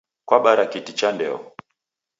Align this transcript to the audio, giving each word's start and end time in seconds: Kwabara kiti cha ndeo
Kwabara 0.27 0.63
kiti 0.71 0.93
cha 0.93 1.11
ndeo 1.11 1.51